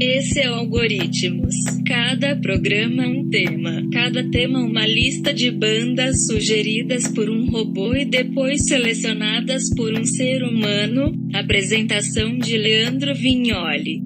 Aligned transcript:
Esse 0.00 0.40
é 0.40 0.50
o 0.50 0.54
Algoritmos. 0.56 1.54
Cada 1.86 2.36
programa 2.36 3.06
um 3.06 3.30
tema. 3.30 3.82
Cada 3.90 4.22
tema 4.28 4.58
uma 4.58 4.86
lista 4.86 5.32
de 5.32 5.50
bandas 5.50 6.26
sugeridas 6.26 7.08
por 7.08 7.30
um 7.30 7.48
robô 7.50 7.94
e 7.94 8.04
depois 8.04 8.66
selecionadas 8.66 9.70
por 9.74 9.94
um 9.94 10.04
ser 10.04 10.42
humano. 10.42 11.14
Apresentação 11.32 12.36
de 12.36 12.58
Leandro 12.58 13.14
Vignoli. 13.14 14.02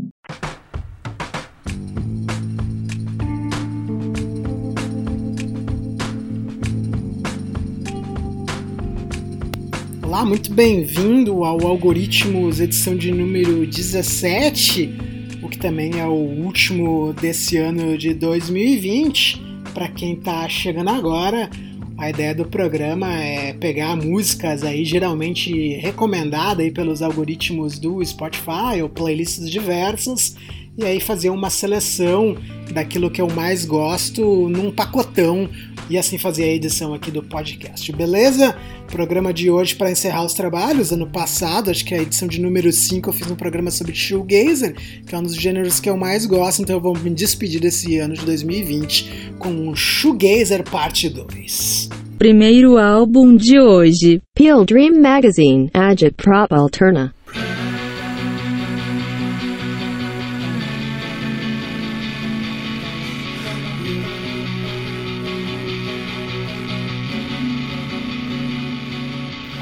Olá, 10.05 10.25
muito 10.25 10.53
bem-vindo 10.53 11.45
ao 11.45 11.67
Algoritmos, 11.67 12.61
edição 12.61 12.97
de 12.97 13.11
número 13.11 13.67
17, 13.67 14.91
o 15.07 15.10
que 15.51 15.59
também 15.59 15.99
é 15.99 16.07
o 16.07 16.13
último 16.13 17.13
desse 17.13 17.57
ano 17.57 17.99
de 17.99 18.15
2020. 18.15 19.43
Para 19.75 19.89
quem 19.89 20.15
está 20.15 20.49
chegando 20.49 20.91
agora, 20.91 21.51
a 21.99 22.09
ideia 22.09 22.35
do 22.35 22.47
programa 22.47 23.13
é 23.13 23.53
pegar 23.53 23.97
músicas 23.97 24.63
aí 24.63 24.85
geralmente 24.85 25.75
recomendadas 25.75 26.65
aí 26.65 26.71
pelos 26.71 27.03
algoritmos 27.03 27.79
do 27.79 28.03
Spotify 28.05 28.81
ou 28.81 28.89
playlists 28.89 29.51
diversas 29.51 30.37
e 30.81 30.87
aí 30.87 30.99
fazer 30.99 31.29
uma 31.29 31.51
seleção 31.51 32.37
daquilo 32.73 33.11
que 33.11 33.21
eu 33.21 33.29
mais 33.29 33.67
gosto 33.67 34.49
num 34.49 34.71
pacotão 34.71 35.49
e 35.91 35.99
assim 35.99 36.17
fazer 36.17 36.45
a 36.45 36.55
edição 36.55 36.95
aqui 36.95 37.11
do 37.11 37.23
podcast, 37.23 37.93
beleza? 37.93 38.57
Programa 38.91 39.33
de 39.33 39.51
hoje 39.51 39.75
para 39.75 39.91
encerrar 39.91 40.25
os 40.25 40.33
trabalhos. 40.33 40.91
Ano 40.91 41.07
passado, 41.07 41.71
acho 41.71 41.85
que 41.85 41.95
é 41.95 41.99
a 41.99 42.03
edição 42.03 42.27
de 42.27 42.41
número 42.41 42.73
5, 42.73 43.11
eu 43.11 43.13
fiz 43.13 43.31
um 43.31 43.35
programa 43.35 43.71
sobre 43.71 43.95
shoegazer, 43.95 44.75
que 45.07 45.15
é 45.15 45.19
um 45.19 45.23
dos 45.23 45.35
gêneros 45.35 45.81
que 45.81 45.91
eu 45.91 45.97
mais 45.97 46.25
gosto, 46.25 46.63
então 46.63 46.77
eu 46.77 46.81
vou 46.81 46.97
me 46.97 47.11
despedir 47.11 47.61
desse 47.61 47.99
ano 47.99 48.15
de 48.15 48.25
2020 48.25 49.35
com 49.39 49.51
um 49.51 49.77
shoegazer 49.77 50.63
parte 50.65 51.09
2. 51.11 51.91
Primeiro 52.19 52.79
álbum 52.79 53.37
de 53.37 53.61
hoje. 53.61 54.23
Dream 54.67 55.01
Magazine, 55.01 55.71
Agit 55.75 56.15
Prop 56.17 56.51
Alterna. 56.53 57.13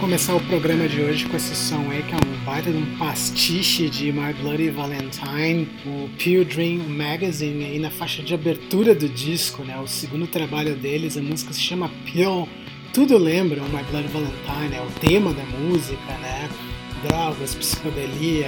Começar 0.09 0.35
o 0.35 0.41
programa 0.41 0.89
de 0.89 1.03
hoje 1.03 1.27
com 1.27 1.37
esse 1.37 1.55
som 1.55 1.91
aí, 1.91 2.03
que 2.03 2.15
é 2.15 2.17
um 2.17 2.43
baita 2.43 2.73
de 2.73 2.79
um 2.79 2.97
pastiche 2.97 3.91
de 3.91 4.11
My 4.11 4.33
Bloody 4.41 4.71
Valentine, 4.71 5.69
o 5.85 6.09
Pure 6.17 6.47
Dream 6.47 6.79
Magazine, 6.89 7.63
aí 7.67 7.79
na 7.79 7.91
faixa 7.91 8.23
de 8.23 8.33
abertura 8.33 8.95
do 8.95 9.07
disco, 9.07 9.63
né? 9.65 9.79
O 9.79 9.87
segundo 9.87 10.27
trabalho 10.27 10.75
deles, 10.75 11.19
a 11.19 11.21
música 11.21 11.53
se 11.53 11.61
chama 11.61 11.91
Pill. 12.07 12.49
Tudo 12.95 13.19
lembra 13.19 13.61
o 13.61 13.69
My 13.69 13.83
Bloody 13.91 14.09
Valentine, 14.09 14.77
é 14.77 14.81
o 14.81 14.91
tema 14.99 15.31
da 15.35 15.45
música, 15.45 16.17
né? 16.23 16.49
Drogas, 17.07 17.55
psicodelia, 17.55 18.47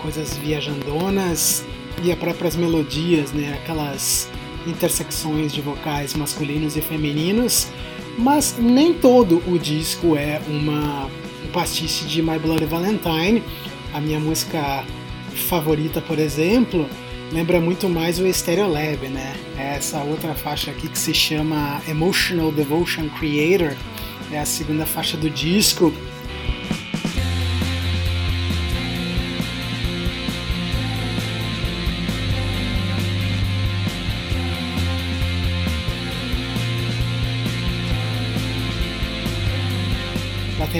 coisas 0.00 0.38
viajandonas 0.38 1.64
e 2.04 2.12
as 2.12 2.18
próprias 2.20 2.54
melodias, 2.54 3.32
né? 3.32 3.58
Aquelas 3.60 4.30
intersecções 4.68 5.52
de 5.52 5.62
vocais 5.62 6.14
masculinos 6.14 6.76
e 6.76 6.80
femininos 6.80 7.66
mas 8.18 8.56
nem 8.58 8.92
todo 8.92 9.42
o 9.46 9.58
disco 9.58 10.16
é 10.16 10.40
uma 10.48 11.08
um 11.44 11.48
pastiche 11.52 12.04
de 12.04 12.22
My 12.22 12.38
Bloody 12.38 12.66
Valentine. 12.66 13.42
A 13.92 14.00
minha 14.00 14.20
música 14.20 14.84
favorita, 15.48 16.00
por 16.00 16.18
exemplo, 16.18 16.88
lembra 17.32 17.60
muito 17.60 17.88
mais 17.88 18.18
o 18.18 18.32
Stereolab, 18.32 19.08
né? 19.08 19.34
É 19.58 19.74
essa 19.76 20.00
outra 20.02 20.34
faixa 20.34 20.70
aqui 20.70 20.88
que 20.88 20.98
se 20.98 21.12
chama 21.12 21.80
Emotional 21.88 22.52
Devotion 22.52 23.08
Creator, 23.18 23.76
é 24.30 24.38
a 24.38 24.46
segunda 24.46 24.86
faixa 24.86 25.16
do 25.16 25.28
disco 25.28 25.92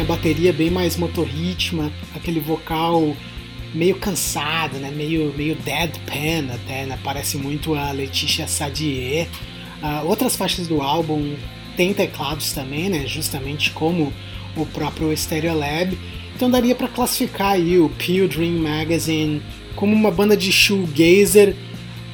a 0.02 0.04
bateria 0.04 0.52
bem 0.52 0.68
mais 0.68 0.96
motorritma, 0.96 1.92
aquele 2.14 2.40
vocal 2.40 3.16
meio 3.72 3.94
cansado, 3.94 4.78
né? 4.78 4.90
meio, 4.90 5.32
meio 5.36 5.54
deadpan 5.54 6.52
até, 6.52 6.84
né? 6.84 6.98
parece 7.02 7.36
muito 7.38 7.74
a 7.74 7.92
Letitia 7.92 8.48
Sadier. 8.48 9.28
Uh, 9.80 10.06
outras 10.06 10.36
faixas 10.36 10.66
do 10.66 10.82
álbum 10.82 11.34
tem 11.76 11.94
teclados 11.94 12.52
também, 12.52 12.88
né? 12.88 13.06
justamente 13.06 13.70
como 13.70 14.12
o 14.56 14.66
próprio 14.66 15.16
Stereolab. 15.16 15.96
Então 16.34 16.50
daria 16.50 16.74
para 16.74 16.88
classificar 16.88 17.52
aí 17.52 17.78
o 17.78 17.88
Pure 17.88 18.26
Dream 18.26 18.58
Magazine 18.58 19.40
como 19.76 19.94
uma 19.94 20.10
banda 20.10 20.36
de 20.36 20.50
shoegazer, 20.50 21.54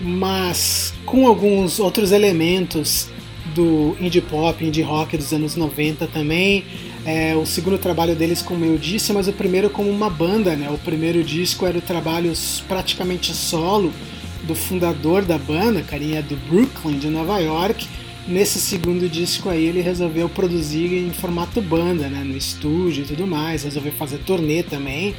mas 0.01 0.93
com 1.07 1.27
alguns 1.27 1.81
outros 1.81 2.13
elementos 2.13 3.09
do 3.55 3.97
indie 3.99 4.21
pop, 4.21 4.63
indie 4.65 4.83
rock 4.83 5.17
dos 5.17 5.33
anos 5.33 5.57
90 5.57 6.07
também. 6.09 6.65
É 7.11 7.35
o 7.35 7.47
segundo 7.47 7.79
trabalho 7.79 8.15
deles, 8.15 8.43
como 8.43 8.67
eu 8.67 8.77
disse, 8.77 9.15
mas 9.15 9.27
o 9.27 9.33
primeiro 9.33 9.71
como 9.71 9.89
uma 9.89 10.11
banda, 10.11 10.55
né? 10.55 10.69
O 10.69 10.77
primeiro 10.77 11.25
disco 11.25 11.65
era 11.65 11.79
o 11.79 11.81
trabalho 11.81 12.31
praticamente 12.69 13.33
solo 13.33 13.95
do 14.43 14.55
fundador 14.55 15.25
da 15.25 15.39
banda, 15.39 15.81
carinha 15.81 16.23
do 16.23 16.37
Brooklyn, 16.37 16.99
de 16.99 17.09
Nova 17.09 17.39
York. 17.39 17.89
Nesse 18.27 18.61
segundo 18.61 19.09
disco 19.09 19.49
aí 19.49 19.65
ele 19.65 19.81
resolveu 19.81 20.29
produzir 20.29 20.99
em 20.99 21.11
formato 21.11 21.63
banda, 21.63 22.11
né? 22.11 22.23
No 22.23 22.37
estúdio 22.37 23.05
e 23.05 23.07
tudo 23.07 23.27
mais, 23.27 23.65
resolveu 23.65 23.93
fazer 23.93 24.19
turnê 24.19 24.63
também, 24.63 25.15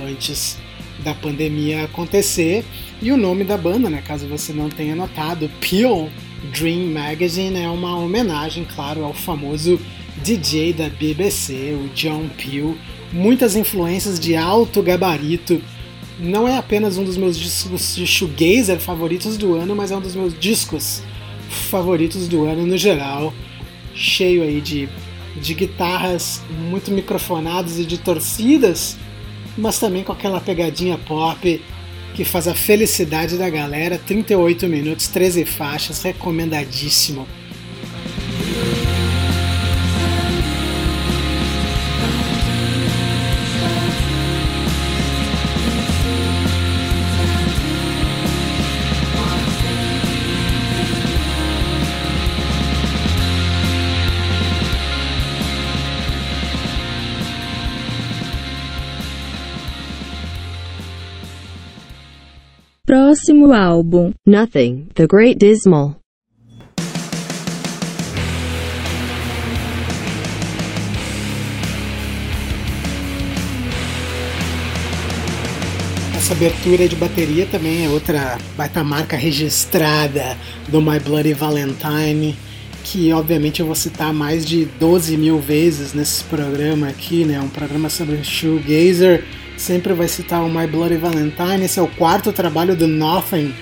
antes 0.00 0.56
da 1.02 1.12
pandemia 1.12 1.82
acontecer. 1.82 2.64
E 3.02 3.10
o 3.10 3.16
nome 3.16 3.42
da 3.42 3.56
banda, 3.56 3.90
né? 3.90 4.00
Caso 4.06 4.28
você 4.28 4.52
não 4.52 4.68
tenha 4.68 4.94
notado, 4.94 5.50
Peel 5.60 6.08
Dream 6.56 6.92
Magazine 6.92 7.62
é 7.62 7.68
uma 7.68 7.98
homenagem, 7.98 8.64
claro, 8.64 9.02
ao 9.04 9.12
famoso 9.12 9.80
DJ 10.22 10.72
da 10.72 10.88
BBC, 10.88 11.74
o 11.74 11.88
John 11.94 12.28
Peel, 12.36 12.76
muitas 13.12 13.56
influências 13.56 14.20
de 14.20 14.36
alto 14.36 14.80
gabarito. 14.80 15.60
Não 16.20 16.46
é 16.46 16.56
apenas 16.56 16.96
um 16.96 17.02
dos 17.02 17.16
meus 17.16 17.36
discos 17.36 17.96
de 17.96 18.06
shoegazer 18.06 18.78
favoritos 18.78 19.36
do 19.36 19.56
ano, 19.56 19.74
mas 19.74 19.90
é 19.90 19.96
um 19.96 20.00
dos 20.00 20.14
meus 20.14 20.38
discos 20.38 21.02
favoritos 21.48 22.28
do 22.28 22.44
ano 22.44 22.64
no 22.64 22.78
geral. 22.78 23.34
Cheio 23.96 24.44
aí 24.44 24.60
de, 24.60 24.88
de 25.40 25.54
guitarras 25.54 26.40
muito 26.68 26.92
microfonadas 26.92 27.80
e 27.80 27.84
de 27.84 27.98
torcidas, 27.98 28.96
mas 29.58 29.80
também 29.80 30.04
com 30.04 30.12
aquela 30.12 30.40
pegadinha 30.40 30.96
pop 30.98 31.60
que 32.14 32.24
faz 32.24 32.46
a 32.46 32.54
felicidade 32.54 33.36
da 33.36 33.50
galera. 33.50 33.98
38 33.98 34.68
minutos, 34.68 35.08
13 35.08 35.44
faixas, 35.44 36.00
recomendadíssimo. 36.00 37.26
Próximo 63.22 63.52
álbum: 63.52 64.10
Nothing, 64.26 64.88
The 64.94 65.06
Great 65.06 65.38
Dismal. 65.38 65.94
Essa 76.16 76.32
abertura 76.32 76.88
de 76.88 76.96
bateria 76.96 77.46
também 77.46 77.86
é 77.86 77.88
outra 77.88 78.38
baita 78.56 78.82
marca 78.82 79.16
registrada 79.16 80.36
do 80.66 80.82
My 80.82 80.98
Bloody 80.98 81.32
Valentine, 81.32 82.34
que 82.82 83.12
obviamente 83.12 83.60
eu 83.60 83.66
vou 83.66 83.76
citar 83.76 84.12
mais 84.12 84.44
de 84.44 84.64
12 84.80 85.16
mil 85.16 85.38
vezes 85.38 85.94
nesse 85.94 86.24
programa 86.24 86.88
aqui, 86.88 87.24
né? 87.24 87.40
Um 87.40 87.48
programa 87.48 87.88
sobre 87.88 88.24
shoegazer 88.24 89.22
sempre 89.62 89.92
vai 89.92 90.08
citar 90.08 90.42
o 90.42 90.50
My 90.50 90.66
Bloody 90.66 90.96
Valentine. 90.96 91.64
Esse 91.64 91.78
é 91.78 91.82
o 91.82 91.86
quarto 91.86 92.32
trabalho 92.32 92.74
do 92.74 92.88
Nothing, 92.88 93.54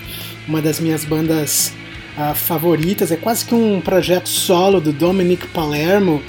uma 0.49 0.63
das 0.63 0.81
minhas 0.81 1.05
bandas 1.05 1.75
uh, 2.17 2.35
favoritas. 2.35 3.13
É 3.13 3.17
quase 3.17 3.45
que 3.45 3.55
um 3.55 3.81
projeto 3.83 4.29
solo 4.29 4.81
do 4.81 4.93
Dominic 4.93 5.47
Palermo. 5.49 6.23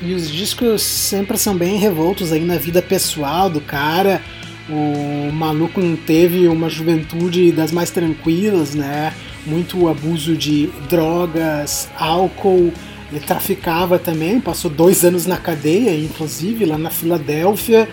E 0.00 0.14
os 0.14 0.30
discos 0.30 0.82
sempre 0.82 1.36
são 1.36 1.54
bem 1.54 1.76
revoltos 1.76 2.32
aí 2.32 2.40
na 2.40 2.56
vida 2.56 2.80
pessoal 2.80 3.50
do 3.50 3.60
cara. 3.60 4.22
O 4.68 5.30
maluco 5.30 5.78
não 5.78 5.94
teve 5.94 6.48
uma 6.48 6.70
juventude 6.70 7.52
das 7.52 7.70
mais 7.70 7.90
tranquilas, 7.90 8.74
né? 8.74 9.12
Muito 9.46 9.88
abuso 9.88 10.34
de 10.34 10.70
drogas, 10.88 11.88
álcool. 11.98 12.72
Ele 13.10 13.20
traficava 13.20 13.98
também, 13.98 14.40
passou 14.40 14.70
dois 14.70 15.04
anos 15.04 15.26
na 15.26 15.36
cadeia, 15.36 15.94
inclusive, 15.94 16.64
lá 16.64 16.78
na 16.78 16.88
Filadélfia. 16.88 17.86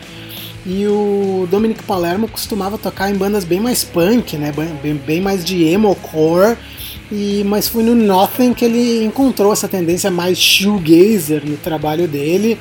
E 0.69 0.85
o 0.85 1.47
Dominic 1.49 1.81
Palermo 1.81 2.27
costumava 2.27 2.77
tocar 2.77 3.09
em 3.09 3.15
bandas 3.15 3.43
bem 3.43 3.59
mais 3.59 3.83
punk, 3.83 4.37
né? 4.37 4.53
Bem, 4.83 4.93
bem 4.97 5.19
mais 5.19 5.43
de 5.43 5.63
emo-core. 5.63 6.55
E, 7.11 7.43
mas 7.43 7.67
foi 7.67 7.81
no 7.81 7.95
Nothing 7.95 8.53
que 8.53 8.65
ele 8.65 9.03
encontrou 9.03 9.51
essa 9.51 9.67
tendência 9.67 10.11
mais 10.11 10.37
shoegazer 10.37 11.43
no 11.43 11.57
trabalho 11.57 12.07
dele. 12.07 12.55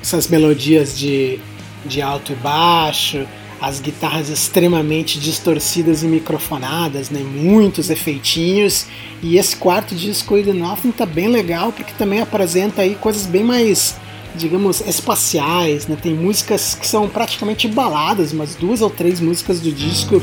Essas 0.00 0.28
melodias 0.28 0.98
de, 0.98 1.38
de 1.84 2.00
alto 2.00 2.32
e 2.32 2.36
baixo, 2.36 3.26
as 3.60 3.80
guitarras 3.80 4.30
extremamente 4.30 5.20
distorcidas 5.20 6.02
e 6.02 6.06
microfonadas, 6.06 7.10
né? 7.10 7.20
muitos 7.20 7.90
efeitinhos. 7.90 8.86
E 9.22 9.36
esse 9.36 9.56
quarto 9.56 9.94
disco 9.94 10.36
aí 10.36 10.42
do 10.42 10.54
Nothing 10.54 10.90
tá 10.90 11.04
bem 11.04 11.28
legal 11.28 11.70
porque 11.70 11.92
também 11.98 12.22
apresenta 12.22 12.80
aí 12.80 12.94
coisas 12.94 13.26
bem 13.26 13.44
mais 13.44 14.00
digamos, 14.34 14.80
espaciais, 14.80 15.86
né? 15.86 15.96
Tem 16.00 16.14
músicas 16.14 16.74
que 16.74 16.86
são 16.86 17.08
praticamente 17.08 17.68
baladas, 17.68 18.32
umas 18.32 18.54
duas 18.54 18.80
ou 18.80 18.90
três 18.90 19.20
músicas 19.20 19.60
do 19.60 19.70
disco 19.70 20.20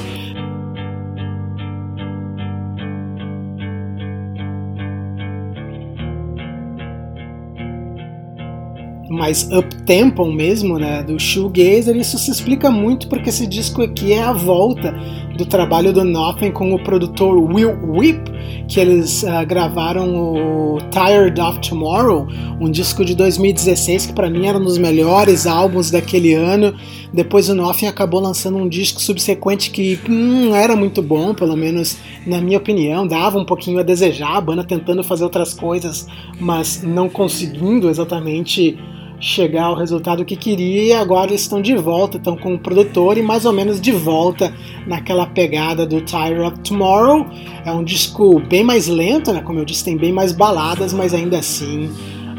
mais 9.20 9.44
up-tempo 9.52 10.26
mesmo, 10.32 10.80
né, 10.80 11.04
do 11.04 11.20
shoegazer, 11.20 11.98
isso 11.98 12.18
se 12.18 12.32
explica 12.32 12.72
muito 12.72 13.10
porque 13.10 13.28
esse 13.28 13.46
disco 13.46 13.82
aqui 13.82 14.14
é 14.14 14.24
a 14.24 14.32
volta 14.32 14.96
do 15.38 15.46
trabalho 15.46 15.92
do 15.92 16.06
Nothing 16.06 16.52
com 16.52 16.74
o 16.74 16.82
produtor 16.82 17.38
Will 17.38 17.78
Whip, 17.84 18.32
que 18.68 18.80
eles 18.80 19.24
uh, 19.24 19.46
gravaram 19.46 20.16
o 20.16 20.78
Tired 20.90 21.40
of 21.42 21.60
Tomorrow, 21.60 22.28
um 22.62 22.72
disco 22.72 23.04
de 23.04 23.14
2016 23.14 24.08
que 24.08 24.14
para 24.14 24.30
mim 24.30 24.48
era 24.48 24.58
um 24.58 24.64
dos 24.64 24.78
melhores 24.78 25.46
álbuns 25.46 25.92
daquele 25.92 26.34
ano. 26.34 26.74
Depois 27.12 27.50
o 27.50 27.56
Nothing 27.56 27.88
acabou 27.88 28.22
lançando 28.22 28.58
um 28.58 28.68
disco 28.68 29.02
subsequente 29.02 29.72
que 29.72 30.00
hum, 30.08 30.54
era 30.54 30.76
muito 30.76 31.02
bom, 31.02 31.34
pelo 31.34 31.56
menos 31.58 31.98
na 32.26 32.40
minha 32.40 32.58
opinião, 32.58 33.08
dava 33.08 33.40
um 33.40 33.46
pouquinho 33.46 33.80
a 33.80 33.84
desejar, 33.84 34.38
a 34.38 34.42
banda 34.42 34.64
tentando 34.64 35.04
fazer 35.04 35.24
outras 35.24 35.54
coisas, 35.54 36.08
mas 36.40 36.84
não 36.84 37.10
conseguindo 37.10 37.90
exatamente 37.90 38.78
chegar 39.20 39.66
ao 39.66 39.76
resultado 39.76 40.24
que 40.24 40.36
queria 40.36 40.84
e 40.84 40.94
agora 40.94 41.32
eles 41.32 41.42
estão 41.42 41.62
de 41.62 41.76
volta, 41.76 42.18
estão 42.18 42.38
com 42.38 42.54
o 42.54 42.60
produtor 42.60 43.18
e 43.18 43.22
mais 43.22 43.44
ou 43.44 43.52
menos 43.52 43.82
de 43.82 43.92
volta 43.92 44.54
naquela 44.88 45.26
pegada 45.26 45.86
do 45.86 46.00
Tire 46.02 46.40
of 46.40 46.60
Tomorrow. 46.60 47.26
É 47.66 47.72
um 47.72 47.84
disco 47.84 48.40
bem 48.40 48.64
mais 48.64 48.88
lento, 48.88 49.34
né? 49.34 49.42
Como 49.42 49.60
eu 49.60 49.66
disse, 49.66 49.84
tem 49.84 49.98
bem 49.98 50.14
mais 50.14 50.32
baladas, 50.32 50.94
mas 50.94 51.14
ainda 51.14 51.40
assim 51.40 51.90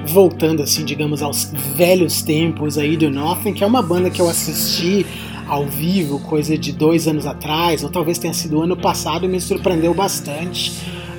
voltando 0.07 0.63
assim, 0.63 0.85
digamos, 0.85 1.23
aos 1.23 1.53
velhos 1.77 2.23
tempos 2.23 2.79
aí 2.79 2.97
do 2.97 3.11
Nothing, 3.11 3.53
que 3.53 3.65
é 3.65 3.67
uma 3.67 3.83
banda 3.83 4.11
que 4.11 4.21
eu 4.21 4.29
assisti 4.29 5.07
ao 5.47 5.67
vivo, 5.67 6.21
coisa 6.21 6.57
de 6.57 6.73
dois 6.73 7.09
anos 7.09 7.27
atrás, 7.27 7.83
ou 7.83 7.91
talvez 7.91 8.19
tenha 8.19 8.33
sido 8.33 8.63
ano 8.63 8.77
passado, 8.77 9.25
e 9.25 9.29
me 9.29 9.41
surpreendeu 9.41 9.93
bastante, 9.93 10.73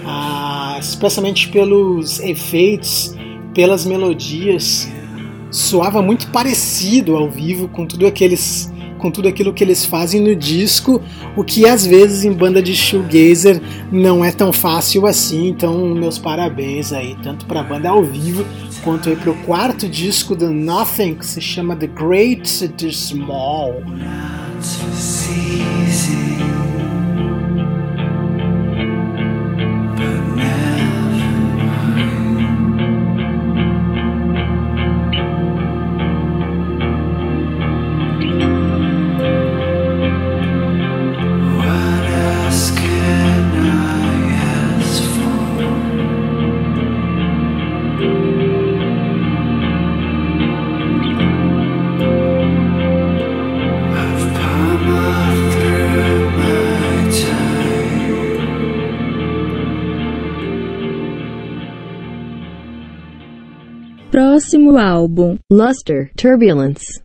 ah, 0.05 0.77
especialmente 0.79 1.49
pelos 1.49 2.19
efeitos, 2.19 3.15
pelas 3.53 3.85
melodias 3.85 4.89
soava 5.51 6.01
muito 6.01 6.27
parecido 6.27 7.17
ao 7.17 7.29
vivo 7.29 7.67
com 7.67 7.85
tudo 7.85 8.07
aqueles 8.07 8.71
com 8.97 9.09
tudo 9.09 9.27
aquilo 9.27 9.51
que 9.51 9.63
eles 9.63 9.83
fazem 9.83 10.21
no 10.21 10.35
disco, 10.35 11.01
o 11.35 11.43
que 11.43 11.67
às 11.67 11.83
vezes 11.83 12.23
em 12.23 12.31
banda 12.31 12.61
de 12.61 12.75
shoegazer 12.75 13.59
não 13.91 14.23
é 14.23 14.31
tão 14.31 14.53
fácil 14.53 15.07
assim. 15.07 15.47
Então, 15.47 15.95
meus 15.95 16.19
parabéns 16.19 16.93
aí, 16.93 17.17
tanto 17.23 17.47
para 17.47 17.61
a 17.61 17.63
banda 17.63 17.89
ao 17.89 18.03
vivo 18.03 18.45
quanto 18.83 19.09
aí 19.09 19.15
para 19.15 19.31
o 19.31 19.35
quarto 19.43 19.87
disco 19.87 20.35
do 20.35 20.51
Nothing, 20.51 21.15
que 21.15 21.25
se 21.25 21.41
chama 21.41 21.75
The 21.75 21.87
Great 21.87 22.67
The 22.69 22.91
Small. 22.91 23.83
Álbum, 65.01 65.35
Luster, 65.51 66.11
Turbulence. 66.15 67.01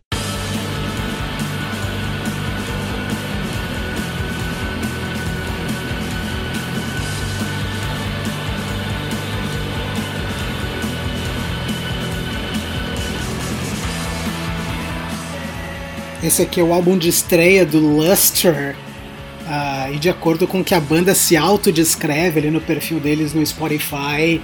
Esse 16.23 16.43
aqui 16.43 16.59
é 16.59 16.63
o 16.63 16.71
álbum 16.71 16.95
de 16.97 17.09
estreia 17.09 17.65
do 17.65 17.79
Luster. 17.79 18.75
Uh, 19.41 19.93
e 19.95 19.97
de 19.97 20.09
acordo 20.09 20.45
com 20.45 20.59
o 20.59 20.63
que 20.63 20.75
a 20.75 20.79
banda 20.79 21.15
se 21.15 21.35
autodescreve 21.35 22.41
ali 22.41 22.51
no 22.51 22.61
perfil 22.61 22.99
deles 22.99 23.33
no 23.33 23.43
Spotify, 23.43 24.41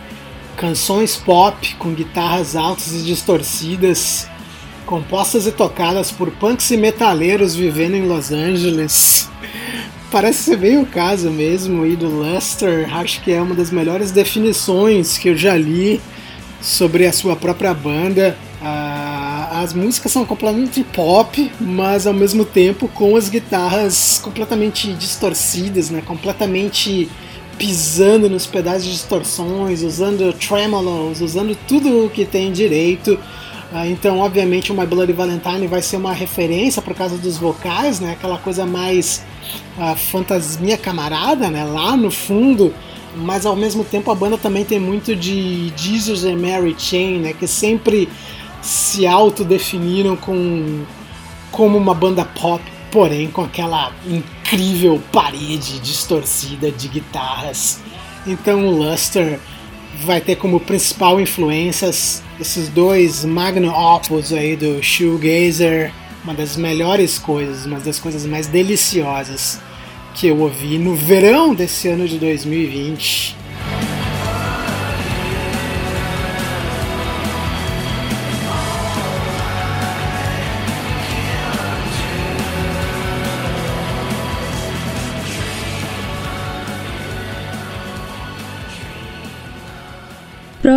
canções 0.63 1.18
pop 1.18 1.75
com 1.75 1.94
guitarras 1.94 2.56
altas 2.56 2.94
e 2.94 3.04
distorcidas, 3.04 4.30
compostas 4.86 5.45
e 5.45 5.51
tocadas 5.51 6.10
por 6.10 6.31
punks 6.31 6.71
e 6.71 6.77
metaleiros 6.77 7.54
vivendo 7.54 7.95
em 7.95 8.07
Los 8.07 8.31
Angeles. 8.31 9.30
Parece 10.10 10.44
ser 10.44 10.56
bem 10.56 10.77
o 10.77 10.86
caso 10.86 11.30
mesmo 11.30 11.83
aí 11.83 11.98
do 11.98 12.07
Luster. 12.07 12.88
Acho 12.96 13.22
que 13.22 13.34
é 13.34 13.41
uma 13.41 13.53
das 13.53 13.72
melhores 13.72 14.10
definições 14.10 15.17
que 15.17 15.27
eu 15.27 15.36
já 15.36 15.58
li 15.58 16.00
sobre 16.62 17.05
a 17.08 17.12
sua 17.12 17.36
própria 17.36 17.74
banda. 17.74 18.38
Ah, 18.62 19.60
as 19.62 19.74
músicas 19.74 20.13
são 20.13 20.25
completamente 20.25 20.82
pop, 20.82 21.51
mas 21.60 22.08
ao 22.08 22.13
mesmo 22.13 22.46
tempo 22.46 22.88
com 22.88 23.17
as 23.17 23.27
guitarras 23.27 24.17
completamente 24.24 24.93
distorcidas, 24.93 25.89
né? 25.89 26.01
completamente 26.05 27.10
pisando 27.63 28.29
nos 28.29 28.46
pedais 28.46 28.84
de 28.84 28.91
distorções, 28.91 29.84
usando 29.84 30.34
tremolos, 30.34 31.22
usando 31.22 31.58
tudo 31.65 32.05
o 32.05 32.10
que 32.10 32.25
tem 32.25 32.51
direito. 32.51 33.13
Uh, 33.72 33.86
então, 33.86 34.20
obviamente, 34.20 34.70
o 34.70 34.75
My 34.75 34.86
Bloody 34.86 35.13
Valentine 35.13 35.65
vai 35.65 35.82
ser 35.82 35.96
uma 35.96 36.12
referência 36.12 36.82
por 36.82 36.93
causa 36.93 37.17
dos 37.17 37.38
vocais, 37.38 38.01
né? 38.01 38.12
Aquela 38.12 38.38
coisa 38.38 38.65
mais 38.65 39.24
uh, 39.77 39.96
fantasminha 39.96 40.77
camarada, 40.77 41.50
né? 41.50 41.63
Lá 41.63 41.96
no 41.96 42.12
fundo. 42.12 42.74
Mas 43.15 43.46
ao 43.46 43.55
mesmo 43.55 43.86
tempo 43.86 44.12
a 44.12 44.15
banda 44.15 44.38
também 44.38 44.65
tem 44.65 44.79
muito 44.79 45.15
de 45.15 45.72
Jesus 45.74 46.25
e 46.25 46.36
Mary 46.36 46.75
Chain, 46.77 47.20
né? 47.20 47.32
Que 47.32 47.48
sempre 47.48 48.10
se 48.62 49.08
autodefiniram 49.08 50.17
com 50.17 50.84
como 51.50 51.77
uma 51.77 51.93
banda 51.93 52.25
pop 52.25 52.62
porém 52.93 53.27
com 53.27 53.41
aquela 53.41 53.91
incrível 54.53 55.01
parede 55.12 55.79
distorcida 55.79 56.72
de 56.72 56.88
guitarras. 56.88 57.79
Então 58.25 58.67
o 58.67 58.72
Luster 58.72 59.39
vai 60.05 60.22
ter 60.22 60.36
como 60.36 60.60
principal 60.60 61.19
influências 61.19 62.22
esses 62.39 62.69
dois 62.69 63.25
magnum 63.25 63.72
opus 63.72 64.31
aí 64.31 64.55
do 64.55 64.81
Shoegazer, 64.81 65.91
uma 66.24 66.33
das 66.33 66.55
melhores 66.55 67.17
coisas, 67.17 67.65
uma 67.65 67.79
das 67.79 68.00
coisas 68.00 68.25
mais 68.25 68.48
deliciosas 68.48 69.60
que 70.13 70.27
eu 70.27 70.39
ouvi 70.39 70.77
no 70.77 70.95
verão 70.95 71.55
desse 71.55 71.88
ano 71.88 72.07
de 72.07 72.19
2020. 72.19 73.36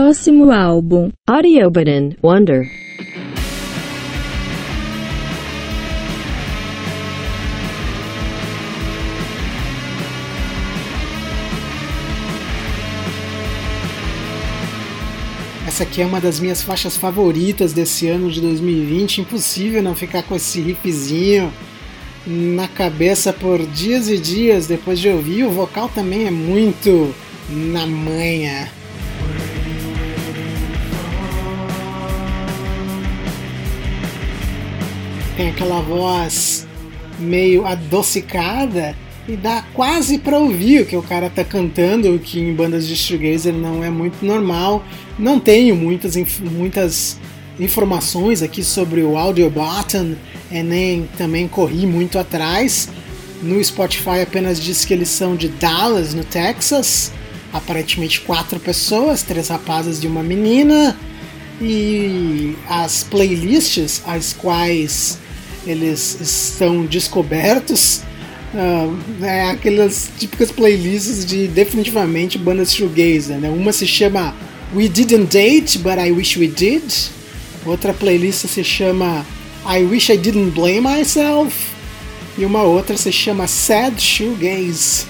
próximo 0.06 0.52
álbum, 0.52 1.10
Audiobaden 1.26 2.16
Wonder. 2.22 2.64
Essa 15.66 15.82
aqui 15.82 16.00
é 16.00 16.06
uma 16.06 16.20
das 16.20 16.38
minhas 16.38 16.62
faixas 16.62 16.96
favoritas 16.96 17.72
desse 17.72 18.06
ano 18.06 18.30
de 18.30 18.40
2020. 18.40 19.22
Impossível 19.22 19.82
não 19.82 19.96
ficar 19.96 20.22
com 20.22 20.36
esse 20.36 20.60
riffzinho 20.60 21.52
na 22.24 22.68
cabeça 22.68 23.32
por 23.32 23.58
dias 23.66 24.08
e 24.08 24.18
dias 24.18 24.68
depois 24.68 25.00
de 25.00 25.08
ouvir. 25.08 25.42
O 25.42 25.50
vocal 25.50 25.88
também 25.88 26.28
é 26.28 26.30
muito 26.30 27.12
na 27.50 27.84
manha. 27.88 28.75
Tem 35.36 35.50
aquela 35.50 35.82
voz 35.82 36.66
meio 37.18 37.66
adocicada 37.66 38.96
e 39.28 39.36
dá 39.36 39.62
quase 39.74 40.18
para 40.18 40.38
ouvir 40.38 40.80
o 40.80 40.86
que 40.86 40.96
o 40.96 41.02
cara 41.02 41.28
tá 41.28 41.44
cantando, 41.44 42.14
o 42.14 42.18
que 42.18 42.40
em 42.40 42.54
bandas 42.54 42.86
de 42.86 42.96
shoegazer 42.96 43.52
não 43.52 43.84
é 43.84 43.90
muito 43.90 44.24
normal. 44.24 44.82
Não 45.18 45.38
tenho 45.38 45.76
muitas, 45.76 46.16
muitas 46.40 47.18
informações 47.60 48.42
aqui 48.42 48.62
sobre 48.64 49.02
o 49.02 49.18
Audio 49.18 49.50
Button 49.50 50.14
e 50.50 50.62
nem 50.62 51.06
também 51.18 51.46
corri 51.46 51.86
muito 51.86 52.18
atrás. 52.18 52.88
No 53.42 53.62
Spotify 53.62 54.22
apenas 54.22 54.58
diz 54.58 54.86
que 54.86 54.94
eles 54.94 55.10
são 55.10 55.36
de 55.36 55.48
Dallas, 55.48 56.14
no 56.14 56.24
Texas. 56.24 57.12
Aparentemente 57.52 58.22
quatro 58.22 58.58
pessoas, 58.58 59.22
três 59.22 59.48
rapazes 59.48 60.02
e 60.02 60.06
uma 60.06 60.22
menina. 60.22 60.96
E 61.60 62.54
as 62.68 63.02
playlists 63.04 64.02
às 64.06 64.32
quais 64.32 65.25
eles 65.66 66.18
estão 66.20 66.86
descobertos 66.86 68.02
uh, 68.54 69.24
é 69.24 69.50
aquelas 69.50 70.10
típicas 70.18 70.50
playlists 70.50 71.24
de 71.24 71.46
definitivamente 71.48 72.38
bandas 72.38 72.74
shoegazer, 72.74 73.38
né? 73.38 73.50
Uma 73.50 73.72
se 73.72 73.86
chama 73.86 74.34
We 74.74 74.88
Didn't 74.88 75.26
Date, 75.26 75.78
But 75.78 75.98
I 75.98 76.12
Wish 76.12 76.38
We 76.38 76.48
Did. 76.48 76.82
Outra 77.64 77.92
playlist 77.92 78.46
se 78.46 78.64
chama 78.64 79.26
I 79.66 79.84
Wish 79.84 80.10
I 80.10 80.16
Didn't 80.16 80.52
Blame 80.52 80.80
Myself. 80.80 81.54
E 82.38 82.44
uma 82.44 82.62
outra 82.62 82.96
se 82.96 83.10
chama 83.10 83.46
Sad 83.46 84.00
Shoegaze. 84.00 85.06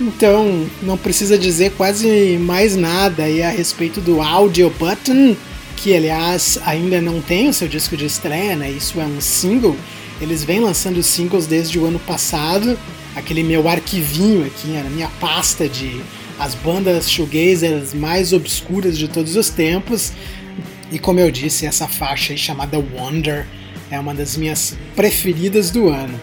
Então, 0.00 0.66
não 0.82 0.98
precisa 0.98 1.38
dizer 1.38 1.72
quase 1.76 2.36
mais 2.38 2.74
nada 2.74 3.24
aí 3.24 3.42
a 3.42 3.50
respeito 3.50 4.00
do 4.00 4.20
Audio 4.20 4.68
Button, 4.70 5.36
que 5.76 5.94
aliás 5.94 6.58
ainda 6.64 7.00
não 7.00 7.20
tem 7.20 7.48
o 7.48 7.52
seu 7.52 7.68
disco 7.68 7.96
de 7.96 8.06
estreia, 8.06 8.56
né? 8.56 8.70
Isso 8.70 9.00
é 9.00 9.04
um 9.04 9.20
single. 9.20 9.76
Eles 10.20 10.44
vêm 10.44 10.60
lançando 10.60 11.02
singles 11.02 11.46
desde 11.46 11.78
o 11.78 11.86
ano 11.86 11.98
passado. 11.98 12.78
Aquele 13.16 13.42
meu 13.42 13.68
arquivinho 13.68 14.44
aqui, 14.44 14.68
na 14.68 14.90
minha 14.90 15.08
pasta 15.20 15.68
de 15.68 16.00
as 16.38 16.54
bandas 16.54 17.10
shoegazers 17.10 17.94
mais 17.94 18.32
obscuras 18.32 18.98
de 18.98 19.08
todos 19.08 19.36
os 19.36 19.50
tempos. 19.50 20.12
E 20.90 20.98
como 20.98 21.20
eu 21.20 21.30
disse, 21.30 21.66
essa 21.66 21.88
faixa 21.88 22.36
chamada 22.36 22.78
Wonder 22.78 23.46
é 23.90 23.98
uma 23.98 24.14
das 24.14 24.36
minhas 24.36 24.76
preferidas 24.96 25.70
do 25.70 25.88
ano. 25.88 26.20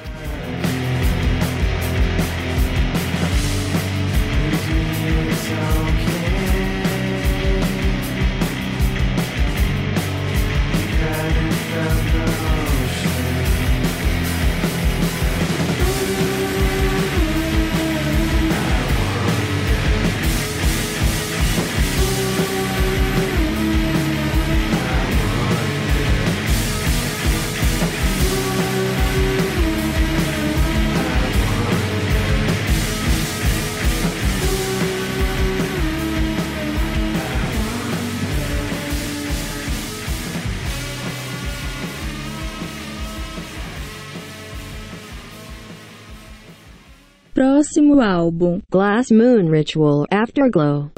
Próximo 47.74 48.01
álbum, 48.01 48.60
Glass 48.70 49.12
Moon 49.12 49.50
Ritual 49.50 50.04
Afterglow. 50.12 50.92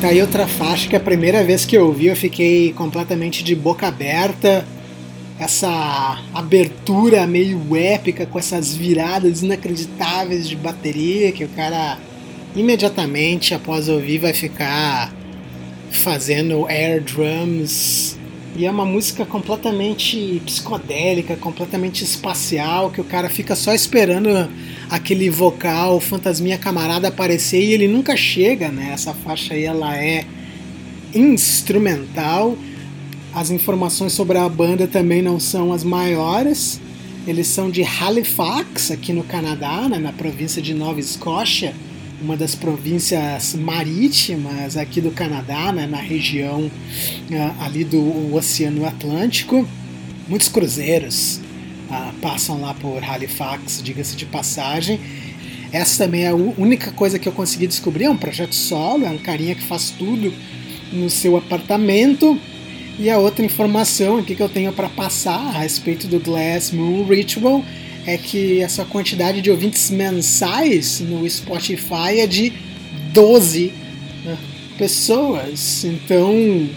Tá 0.00 0.08
aí 0.08 0.22
outra 0.22 0.46
faixa 0.46 0.88
que 0.88 0.96
a 0.96 1.00
primeira 1.00 1.44
vez 1.44 1.66
que 1.66 1.76
eu 1.76 1.88
ouvi 1.88 2.06
eu 2.06 2.16
fiquei 2.16 2.72
completamente 2.72 3.44
de 3.44 3.54
boca 3.54 3.86
aberta. 3.86 4.64
Essa 5.38 6.18
abertura 6.32 7.26
meio 7.26 7.76
épica 7.76 8.24
com 8.24 8.38
essas 8.38 8.74
viradas 8.74 9.42
inacreditáveis 9.42 10.48
de 10.48 10.56
bateria 10.56 11.30
que 11.32 11.44
o 11.44 11.48
cara 11.48 11.98
imediatamente 12.54 13.54
após 13.54 13.88
ouvir 13.88 14.18
vai 14.18 14.32
ficar 14.32 15.12
fazendo 15.90 16.66
air 16.66 17.02
drums 17.02 18.18
e 18.56 18.66
é 18.66 18.70
uma 18.70 18.84
música 18.84 19.24
completamente 19.24 20.42
psicodélica, 20.44 21.36
completamente 21.36 22.02
espacial, 22.02 22.90
que 22.90 23.00
o 23.00 23.04
cara 23.04 23.28
fica 23.28 23.54
só 23.54 23.72
esperando 23.72 24.28
aquele 24.90 25.30
vocal 25.30 26.00
fantasminha 26.00 26.58
camarada 26.58 27.06
aparecer 27.06 27.62
e 27.62 27.72
ele 27.72 27.86
nunca 27.86 28.16
chega, 28.16 28.68
né? 28.68 28.90
Essa 28.92 29.14
faixa 29.14 29.54
aí 29.54 29.62
ela 29.62 29.96
é 29.96 30.24
instrumental. 31.14 32.58
As 33.32 33.50
informações 33.50 34.12
sobre 34.12 34.38
a 34.38 34.48
banda 34.48 34.88
também 34.88 35.22
não 35.22 35.38
são 35.38 35.72
as 35.72 35.84
maiores. 35.84 36.80
Eles 37.28 37.46
são 37.46 37.70
de 37.70 37.84
Halifax, 37.84 38.90
aqui 38.90 39.12
no 39.12 39.22
Canadá, 39.22 39.88
né, 39.88 39.98
na 39.98 40.12
província 40.12 40.60
de 40.60 40.74
Nova 40.74 40.98
Escócia 40.98 41.74
uma 42.20 42.36
das 42.36 42.54
províncias 42.54 43.54
marítimas 43.54 44.76
aqui 44.76 45.00
do 45.00 45.10
Canadá, 45.10 45.72
né, 45.72 45.86
na 45.86 45.98
região 45.98 46.62
uh, 46.64 47.62
ali 47.62 47.84
do 47.84 48.34
Oceano 48.34 48.86
Atlântico. 48.86 49.66
Muitos 50.28 50.48
cruzeiros 50.48 51.40
uh, 51.90 52.12
passam 52.20 52.60
lá 52.60 52.74
por 52.74 53.02
Halifax, 53.02 53.80
diga-se 53.82 54.16
de 54.16 54.26
passagem. 54.26 55.00
Essa 55.72 56.04
também 56.04 56.24
é 56.24 56.28
a 56.28 56.34
única 56.34 56.90
coisa 56.92 57.18
que 57.18 57.28
eu 57.28 57.32
consegui 57.32 57.66
descobrir. 57.66 58.04
É 58.04 58.10
um 58.10 58.16
projeto 58.16 58.54
solo, 58.54 59.04
é 59.04 59.10
um 59.10 59.18
carinha 59.18 59.54
que 59.54 59.62
faz 59.62 59.90
tudo 59.90 60.32
no 60.92 61.08
seu 61.10 61.36
apartamento. 61.36 62.38
E 62.98 63.08
a 63.10 63.18
outra 63.18 63.44
informação 63.44 64.18
aqui 64.18 64.34
que 64.34 64.42
eu 64.42 64.48
tenho 64.48 64.72
para 64.72 64.88
passar 64.88 65.38
a 65.38 65.60
respeito 65.60 66.08
do 66.08 66.18
Glass 66.18 66.72
Moon 66.72 67.04
Ritual 67.04 67.62
é 68.08 68.16
que 68.16 68.62
essa 68.62 68.86
quantidade 68.86 69.42
de 69.42 69.50
ouvintes 69.50 69.90
mensais 69.90 70.98
no 70.98 71.28
Spotify 71.28 72.20
é 72.20 72.26
de 72.26 72.54
12 73.12 73.70
né, 74.24 74.38
pessoas. 74.78 75.84
Então 75.84 76.70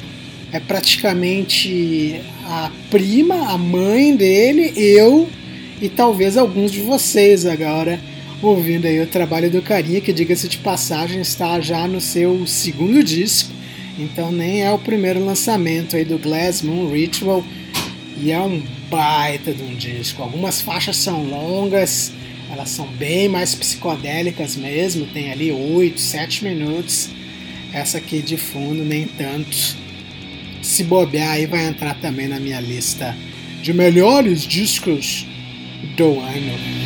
é 0.51 0.59
praticamente 0.59 2.19
a 2.43 2.69
prima, 2.89 3.49
a 3.49 3.57
mãe 3.57 4.13
dele, 4.13 4.73
eu 4.75 5.29
e 5.81 5.87
talvez 5.87 6.35
alguns 6.35 6.69
de 6.69 6.81
vocês 6.81 7.45
agora 7.45 7.97
ouvindo 8.41 8.85
aí 8.85 8.99
o 8.99 9.07
trabalho 9.07 9.49
do 9.49 9.61
carinha, 9.61 10.01
que 10.01 10.11
diga-se 10.11 10.49
de 10.49 10.57
passagem 10.57 11.21
está 11.21 11.61
já 11.61 11.87
no 11.87 12.01
seu 12.01 12.45
segundo 12.45 13.01
disco, 13.01 13.53
então 13.97 14.33
nem 14.33 14.63
é 14.63 14.71
o 14.71 14.79
primeiro 14.79 15.23
lançamento 15.23 15.95
aí 15.95 16.03
do 16.03 16.17
Glass 16.17 16.61
Moon 16.61 16.91
Ritual 16.91 17.41
e 18.21 18.31
é 18.31 18.39
um 18.39 18.61
baita 18.89 19.51
de 19.51 19.63
um 19.63 19.75
disco. 19.75 20.21
Algumas 20.21 20.61
faixas 20.61 20.97
são 20.97 21.23
longas, 21.23 22.13
elas 22.51 22.69
são 22.69 22.85
bem 22.87 23.27
mais 23.27 23.55
psicodélicas 23.55 24.55
mesmo, 24.55 25.07
tem 25.07 25.31
ali 25.31 25.51
8, 25.51 25.99
7 25.99 26.43
minutos. 26.43 27.09
Essa 27.73 27.97
aqui 27.97 28.21
de 28.21 28.37
fundo, 28.37 28.83
nem 28.85 29.07
tanto. 29.07 29.75
Se 30.61 30.83
bobear, 30.83 31.31
aí 31.31 31.47
vai 31.47 31.65
entrar 31.65 31.95
também 31.95 32.27
na 32.27 32.39
minha 32.39 32.59
lista 32.59 33.17
de 33.63 33.73
melhores 33.73 34.41
discos 34.43 35.25
do 35.95 36.19
ano. 36.19 36.80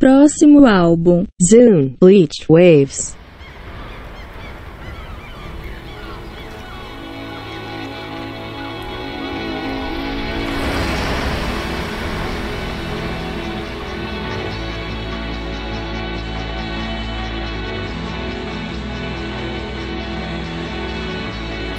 Próximo 0.00 0.64
álbum, 0.64 1.26
Zoom, 1.42 1.94
Bleached 2.00 2.46
Waves. 2.48 3.14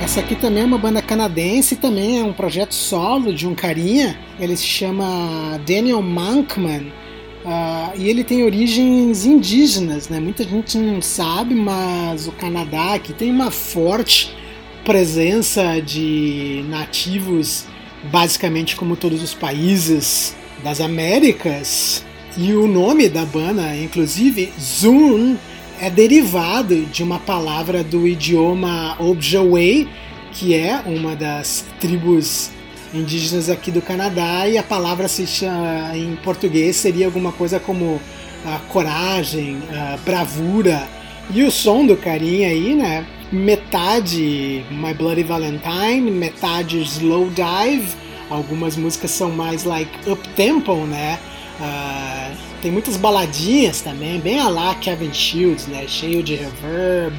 Essa 0.03 0.19
aqui 0.19 0.35
também 0.35 0.61
é 0.61 0.65
uma 0.67 0.77
banda 0.77 1.01
canadense, 1.01 1.75
também 1.75 2.19
é 2.19 2.23
um 2.23 2.33
projeto 2.33 2.75
solo 2.75 3.33
de 3.33 3.47
um 3.47 3.55
carinha. 3.55 4.15
Ele 4.39 4.55
se 4.55 4.67
chama 4.67 5.57
Daniel 5.65 6.03
Monkman 6.03 7.00
uh, 7.45 7.91
e 7.95 8.09
ele 8.09 8.23
tem 8.23 8.43
origens 8.43 9.25
indígenas, 9.25 10.09
né? 10.09 10.19
Muita 10.19 10.43
gente 10.43 10.77
não 10.77 11.01
sabe, 11.01 11.55
mas 11.55 12.27
o 12.27 12.31
Canadá 12.31 12.93
aqui 12.95 13.13
tem 13.13 13.31
uma 13.31 13.51
forte 13.51 14.35
presença 14.83 15.79
de 15.79 16.65
nativos, 16.67 17.65
basicamente 18.11 18.75
como 18.75 18.95
todos 18.95 19.21
os 19.21 19.33
países 19.33 20.35
das 20.63 20.81
Américas. 20.81 22.03
E 22.37 22.53
o 22.53 22.65
nome 22.65 23.09
da 23.09 23.25
banda, 23.25 23.75
inclusive, 23.75 24.51
Zoom, 24.59 25.35
é 25.79 25.89
derivado 25.89 26.85
de 26.85 27.03
uma 27.03 27.19
palavra 27.19 27.83
do 27.83 28.07
idioma 28.07 28.95
Ojibwe, 28.99 29.89
que 30.31 30.53
é 30.53 30.81
uma 30.85 31.15
das 31.15 31.65
tribos 31.79 32.51
indígenas 32.93 33.49
aqui 33.49 33.71
do 33.71 33.81
Canadá, 33.81 34.47
e 34.47 34.57
a 34.57 34.63
palavra 34.63 35.07
se 35.07 35.25
chama, 35.25 35.95
em 35.95 36.15
português 36.17 36.75
seria 36.75 37.05
alguma 37.05 37.31
coisa 37.31 37.59
como 37.59 38.01
a 38.45 38.59
coragem, 38.69 39.61
a 39.71 39.97
bravura. 39.97 40.87
E 41.33 41.43
o 41.43 41.51
som 41.51 41.85
do 41.85 41.95
carinha 41.95 42.49
aí, 42.49 42.75
né? 42.75 43.05
Metade 43.31 44.65
My 44.69 44.93
Bloody 44.93 45.23
Valentine, 45.23 46.11
metade 46.11 46.81
Slow 46.81 47.29
Dive. 47.29 47.95
Algumas 48.29 48.75
músicas 48.75 49.11
são 49.11 49.29
mais 49.31 49.63
like 49.63 50.09
up 50.09 50.27
tempo, 50.29 50.75
né? 50.85 51.17
Uh, 51.59 52.35
tem 52.61 52.71
muitas 52.71 52.97
baladinhas 52.97 53.81
também, 53.81 54.19
bem 54.19 54.39
a 54.39 54.49
lá 54.49 54.75
Kevin 54.75 55.13
Shields, 55.13 55.67
né? 55.67 55.85
Cheio 55.87 56.23
de 56.23 56.35
reverb, 56.35 57.15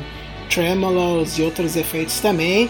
tremolos 0.50 1.38
e 1.38 1.42
outros 1.42 1.76
efeitos 1.76 2.20
também. 2.20 2.68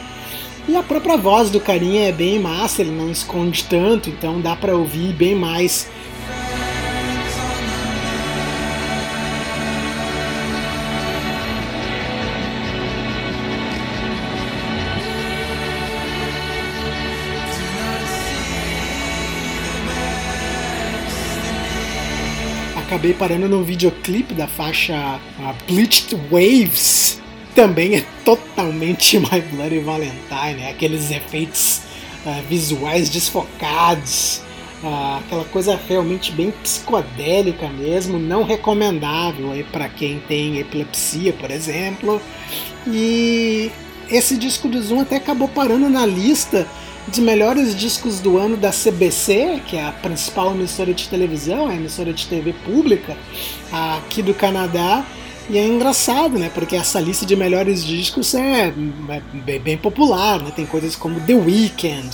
E 0.68 0.76
a 0.76 0.82
própria 0.82 1.16
voz 1.16 1.50
do 1.50 1.60
carinha 1.60 2.08
é 2.08 2.12
bem 2.12 2.38
massa, 2.38 2.82
ele 2.82 2.90
não 2.90 3.10
esconde 3.10 3.64
tanto, 3.64 4.08
então 4.08 4.40
dá 4.40 4.54
para 4.54 4.76
ouvir 4.76 5.12
bem 5.12 5.34
mais 5.34 5.88
acabei 22.92 23.14
parando 23.14 23.48
no 23.48 23.64
videoclipe 23.64 24.34
da 24.34 24.46
faixa 24.46 25.18
Bleached 25.66 26.14
Waves. 26.30 27.21
Também 27.54 27.96
é 27.96 28.04
totalmente 28.24 29.18
My 29.20 29.40
Bloody 29.40 29.80
Valentine, 29.80 30.54
né? 30.56 30.70
aqueles 30.70 31.10
efeitos 31.10 31.82
uh, 32.24 32.42
visuais 32.48 33.10
desfocados, 33.10 34.42
uh, 34.82 35.18
aquela 35.18 35.44
coisa 35.44 35.78
realmente 35.88 36.32
bem 36.32 36.50
psicodélica 36.62 37.68
mesmo, 37.68 38.18
não 38.18 38.42
recomendável 38.42 39.52
para 39.70 39.88
quem 39.88 40.20
tem 40.20 40.58
epilepsia, 40.58 41.32
por 41.34 41.50
exemplo. 41.50 42.20
E 42.86 43.70
esse 44.10 44.36
disco 44.36 44.68
do 44.68 44.82
Zoom 44.82 45.00
até 45.00 45.16
acabou 45.16 45.48
parando 45.48 45.88
na 45.88 46.06
lista 46.06 46.66
de 47.08 47.20
melhores 47.20 47.74
discos 47.76 48.20
do 48.20 48.38
ano 48.38 48.56
da 48.56 48.70
CBC, 48.70 49.60
que 49.66 49.76
é 49.76 49.84
a 49.84 49.92
principal 49.92 50.52
emissora 50.52 50.94
de 50.94 51.08
televisão, 51.08 51.66
a 51.66 51.74
emissora 51.74 52.12
de 52.12 52.26
TV 52.26 52.52
pública 52.64 53.16
aqui 53.72 54.22
do 54.22 54.32
Canadá. 54.32 55.04
E 55.52 55.58
é 55.58 55.66
engraçado, 55.66 56.38
né? 56.38 56.50
Porque 56.54 56.74
essa 56.74 56.98
lista 56.98 57.26
de 57.26 57.36
melhores 57.36 57.84
discos 57.84 58.34
é, 58.34 58.72
é 59.46 59.58
bem 59.58 59.76
popular, 59.76 60.40
né? 60.40 60.50
Tem 60.56 60.64
coisas 60.64 60.96
como 60.96 61.20
The 61.20 61.34
Weeknd, 61.34 62.08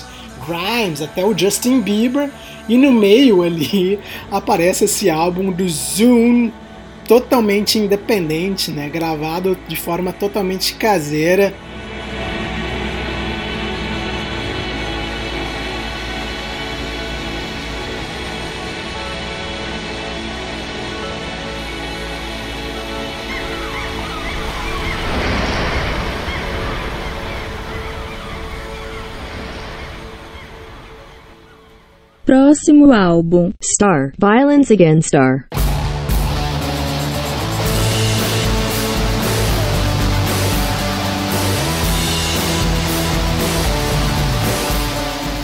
Grimes, 0.44 1.00
até 1.00 1.24
o 1.24 1.38
Justin 1.38 1.80
Bieber. 1.80 2.32
E 2.68 2.76
no 2.76 2.90
meio 2.90 3.44
ali 3.46 4.00
aparece 4.28 4.86
esse 4.86 5.08
álbum 5.08 5.52
do 5.52 5.68
Zoom, 5.68 6.50
totalmente 7.06 7.78
independente, 7.78 8.72
né? 8.72 8.88
Gravado 8.88 9.56
de 9.68 9.76
forma 9.76 10.12
totalmente 10.12 10.74
caseira 10.74 11.54
Próximo 32.48 32.90
álbum, 32.94 33.52
Star, 33.62 34.14
Violence 34.18 34.72
Against 34.72 35.08
Star. 35.08 35.46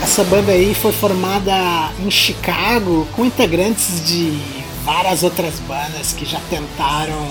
Essa 0.03 0.25
banda 0.25 0.53
aí 0.53 0.75
foi 0.75 0.93
formada 0.93 1.53
em 2.03 2.11
Chicago 2.11 3.07
com 3.15 3.27
integrantes 3.27 4.03
de 4.09 4.41
várias 4.83 5.23
outras 5.23 5.61
bandas 5.69 6.15
que 6.15 6.25
já 6.25 6.41
tentaram 6.49 7.29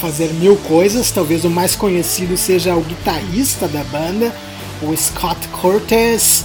fazer 0.00 0.32
mil 0.34 0.56
coisas. 0.56 1.12
Talvez 1.12 1.44
o 1.44 1.50
mais 1.50 1.76
conhecido 1.76 2.36
seja 2.36 2.74
o 2.74 2.80
guitarrista 2.80 3.68
da 3.68 3.84
banda, 3.84 4.34
o 4.82 4.96
Scott 4.96 5.46
Cortez 5.52 6.44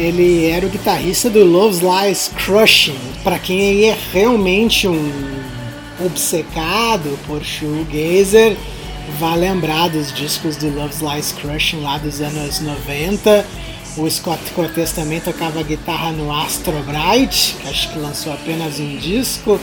ele 0.00 0.46
era 0.46 0.64
o 0.64 0.70
guitarrista 0.70 1.28
do 1.28 1.44
Love's 1.44 1.80
Lies 1.80 2.30
Crushing. 2.34 2.98
Para 3.22 3.38
quem 3.38 3.84
é 3.84 3.96
realmente 4.12 4.88
um 4.88 5.12
obcecado 6.04 7.18
por 7.26 7.44
shoegazer, 7.44 8.56
vai 9.18 9.36
lembrar 9.36 9.90
dos 9.90 10.10
discos 10.10 10.56
do 10.56 10.74
Love's 10.74 11.00
Lies 11.00 11.32
Crushing 11.32 11.80
lá 11.82 11.98
dos 11.98 12.22
anos 12.22 12.60
90. 12.60 13.46
O 13.98 14.08
Scott 14.08 14.40
Cortez 14.54 14.92
também 14.92 15.20
tocava 15.20 15.62
guitarra 15.62 16.12
no 16.12 16.32
Astro 16.32 16.82
Bright, 16.84 17.56
que 17.60 17.68
acho 17.68 17.92
que 17.92 17.98
lançou 17.98 18.32
apenas 18.32 18.80
um 18.80 18.96
disco. 18.96 19.60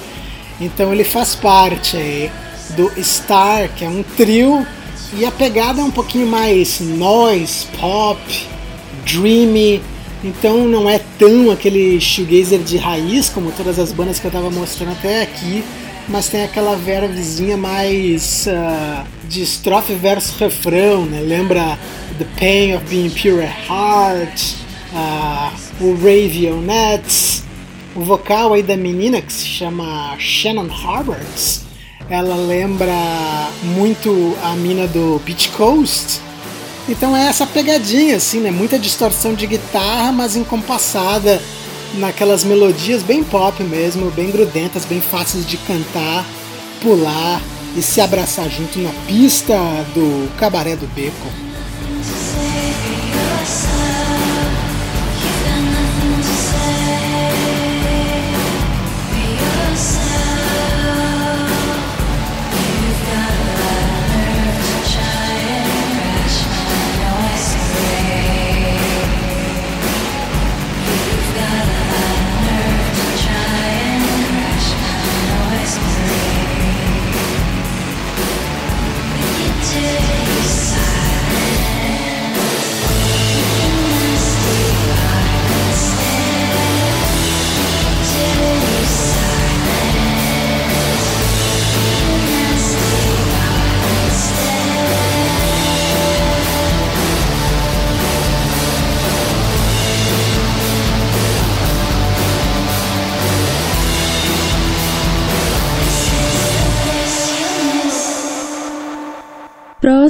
Então 0.62 0.93
ele 0.93 1.04
faz 1.04 1.36
parte 1.36 1.97
aí 1.97 2.32
do 2.76 2.91
Star, 3.04 3.69
que 3.69 3.84
é 3.84 3.89
um 3.89 4.04
trio, 4.04 4.67
e 5.13 5.26
a 5.26 5.32
pegada 5.32 5.82
é 5.82 5.84
um 5.84 5.89
pouquinho 5.89 6.28
mais 6.28 6.80
noise, 6.80 7.65
pop, 7.80 8.21
dreamy, 9.04 9.82
então 10.28 10.68
não 10.68 10.90
é 10.90 11.00
tão 11.18 11.50
aquele 11.52 12.00
shoegazer 12.02 12.60
de 12.60 12.78
raiz 12.78 13.30
como 13.30 13.52
todas 13.52 13.80
as 13.80 13.92
bandas 13.92 14.20
que 14.20 14.26
eu 14.26 14.30
estava 14.30 14.50
mostrando 14.50 14.92
até 14.92 15.22
aqui, 15.22 15.63
mas 16.08 16.28
tem 16.28 16.44
aquela 16.44 16.76
vervezinha 16.76 17.58
mais 17.58 18.48
uh, 18.48 19.08
de 19.28 19.42
estrofe 19.42 19.94
versus 19.94 20.38
refrão, 20.38 21.06
né? 21.06 21.22
Lembra 21.22 21.80
The 22.18 22.26
Pain 22.38 22.76
of 22.76 22.86
Being 22.90 23.10
Pure 23.10 23.48
Heart, 23.70 24.56
uh, 24.94 25.84
o 25.84 25.94
Ravionettes, 25.96 27.44
o 27.96 28.02
vocal 28.02 28.54
aí 28.54 28.63
da 28.63 28.78
menina 28.78 29.22
que 29.22 29.32
se 29.32 29.46
chama 29.46 30.16
Shannon 30.20 30.68
Roberts, 30.68 31.66
ela 32.10 32.36
lembra 32.36 32.96
muito 33.63 34.36
a 34.44 34.56
mina 34.56 34.88
do 34.88 35.20
Beach 35.26 35.50
Coast, 35.50 36.22
então 36.88 37.15
é 37.15 37.28
essa 37.28 37.45
pegadinha, 37.45 38.15
assim, 38.15 38.39
né? 38.39 38.52
Muita 38.52 38.80
distorção 38.80 39.34
de 39.34 39.45
guitarra, 39.45 40.12
mas 40.12 40.36
encompassada 40.36 41.41
naquelas 41.95 42.43
melodias 42.43 43.04
bem 43.04 43.23
pop 43.23 43.62
mesmo, 43.63 44.12
bem 44.12 44.32
grudentas, 44.32 44.86
bem 44.86 45.02
fáceis 45.02 45.45
de 45.45 45.58
cantar, 45.58 46.26
pular 46.82 47.41
e 47.76 47.82
se 47.82 48.02
abraçar 48.02 48.50
junto 48.50 48.80
na 48.80 48.91
pista 49.08 49.56
do 49.93 50.30
Cabaré 50.38 50.76
do 50.76 50.88
Beco. 50.88 51.47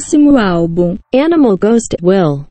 Próximo 0.08 0.38
álbum: 0.38 0.98
Animal 1.14 1.58
Ghost 1.58 1.98
Will. 2.02 2.46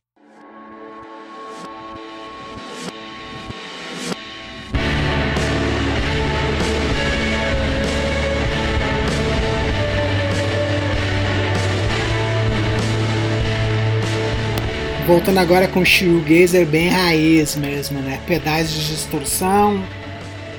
Voltando 15.07 15.39
agora 15.39 15.67
com 15.67 15.83
shoegazer 15.83 16.67
bem 16.67 16.91
raiz 16.91 17.57
mesmo, 17.57 18.01
né? 18.01 18.21
Pedais 18.27 18.71
de 18.71 18.87
distorção, 18.87 19.83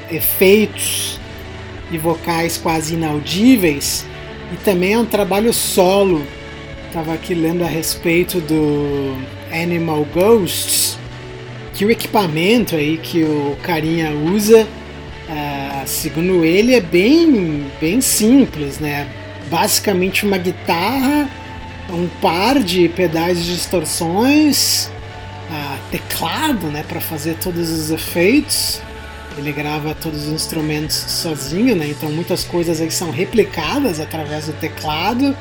efeitos 0.10 1.20
e 1.92 1.98
vocais 2.00 2.58
quase 2.58 2.96
inaudíveis. 2.96 4.04
E 4.52 4.56
também 4.66 4.94
é 4.94 4.98
um 4.98 5.06
trabalho 5.06 5.54
solo. 5.54 6.26
Tava 6.98 7.14
aqui 7.14 7.36
lendo 7.36 7.64
a 7.64 7.68
respeito 7.68 8.42
do 8.42 9.16
Animal 9.52 10.04
Ghosts, 10.12 10.98
que 11.76 11.86
o 11.86 11.92
equipamento 11.92 12.76
aí 12.76 12.98
que 12.98 13.24
o 13.24 13.56
carinha 13.62 14.10
usa, 14.10 14.64
uh, 14.64 15.88
segundo 15.88 16.44
ele, 16.44 16.74
é 16.74 16.82
bem, 16.82 17.68
bem 17.80 18.02
simples, 18.02 18.80
né? 18.80 19.08
Basicamente 19.48 20.26
uma 20.26 20.40
guitarra 20.40 21.30
um 21.92 22.08
par 22.20 22.58
de 22.64 22.90
pedais 22.90 23.46
de 23.46 23.54
distorções, 23.54 24.90
uh, 25.52 25.78
teclado, 25.92 26.66
né, 26.72 26.84
para 26.88 27.00
fazer 27.00 27.36
todos 27.36 27.70
os 27.70 27.92
efeitos. 27.92 28.82
Ele 29.38 29.52
grava 29.52 29.94
todos 29.94 30.26
os 30.26 30.34
instrumentos 30.34 30.96
sozinho, 30.96 31.76
né? 31.76 31.90
Então 31.90 32.12
muitas 32.12 32.44
coisas 32.44 32.82
aí 32.82 32.90
são 32.90 33.12
replicadas 33.12 34.00
através 34.00 34.48
do 34.48 34.54
teclado 34.54 35.38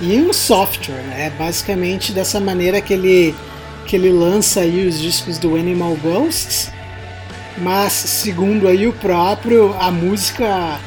e 0.00 0.20
um 0.20 0.32
software, 0.32 1.02
né? 1.02 1.32
Basicamente 1.38 2.12
dessa 2.12 2.40
maneira 2.40 2.80
que 2.80 2.92
ele 2.92 3.34
que 3.86 3.96
ele 3.96 4.10
lança 4.10 4.60
aí 4.60 4.86
os 4.86 4.98
discos 4.98 5.38
do 5.38 5.56
Animal 5.56 5.96
Ghosts. 6.02 6.72
Mas 7.58 7.92
segundo 7.92 8.66
aí 8.66 8.86
o 8.86 8.92
próprio, 8.92 9.74
a 9.78 9.90
música 9.90 10.80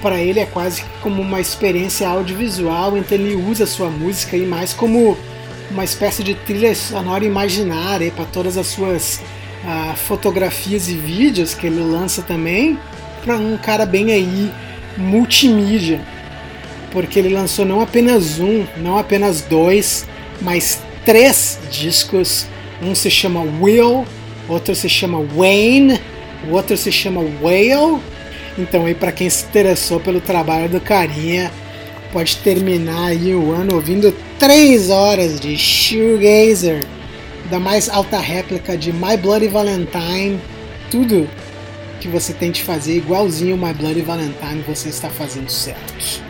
para 0.00 0.20
ele 0.20 0.40
é 0.40 0.46
quase 0.46 0.84
como 1.02 1.20
uma 1.20 1.40
experiência 1.40 2.08
audiovisual, 2.08 2.96
então 2.96 3.18
ele 3.18 3.34
usa 3.34 3.64
a 3.64 3.66
sua 3.66 3.90
música 3.90 4.36
aí 4.36 4.46
mais 4.46 4.72
como 4.72 5.16
uma 5.70 5.84
espécie 5.84 6.22
de 6.22 6.34
trilha 6.34 6.74
sonora 6.74 7.24
imaginária 7.24 8.10
para 8.12 8.24
todas 8.26 8.56
as 8.56 8.68
suas 8.68 9.20
uh, 9.64 9.96
fotografias 9.96 10.88
e 10.88 10.94
vídeos 10.94 11.54
que 11.54 11.66
ele 11.66 11.80
lança 11.80 12.22
também, 12.22 12.78
para 13.24 13.36
um 13.36 13.56
cara 13.56 13.84
bem 13.84 14.12
aí 14.12 14.52
multimídia, 14.96 16.00
porque 16.90 17.18
ele 17.18 17.28
lançou 17.28 17.64
não 17.64 17.80
apenas 17.80 18.38
um, 18.38 18.64
não 18.76 18.96
apenas 18.98 19.42
dois, 19.42 20.06
mas 20.40 20.80
três 21.04 21.58
discos. 21.70 22.46
Um 22.82 22.94
se 22.94 23.10
chama 23.10 23.40
Will, 23.40 24.04
outro 24.48 24.74
se 24.74 24.88
chama 24.88 25.22
Wayne, 25.22 26.00
o 26.48 26.52
outro 26.52 26.76
se 26.76 26.92
chama 26.92 27.22
Whale 27.42 28.00
então 28.58 28.86
aí 28.86 28.94
para 28.94 29.12
quem 29.12 29.28
se 29.28 29.44
interessou 29.44 30.00
pelo 30.00 30.20
trabalho 30.20 30.68
do 30.68 30.80
carinha, 30.80 31.52
pode 32.12 32.36
terminar 32.38 33.08
aí 33.08 33.34
o 33.34 33.52
ano 33.52 33.74
ouvindo 33.74 34.14
3 34.38 34.88
horas 34.90 35.38
de 35.38 35.56
Shoegazer, 35.58 36.86
da 37.50 37.60
mais 37.60 37.88
alta 37.88 38.18
réplica 38.18 38.76
de 38.76 38.92
My 38.92 39.16
Bloody 39.20 39.48
Valentine, 39.48 40.40
tudo 40.90 41.28
que 42.00 42.08
você 42.08 42.32
tem 42.32 42.50
de 42.50 42.62
fazer 42.62 42.96
igualzinho 42.96 43.56
My 43.58 43.74
Bloody 43.74 44.00
Valentine, 44.00 44.64
você 44.66 44.88
está 44.88 45.10
fazendo 45.10 45.50
certo. 45.50 46.24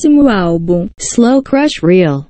Próximo 0.00 0.30
álbum: 0.30 0.88
Slow 0.98 1.42
Crush 1.42 1.78
Real. 1.82 2.24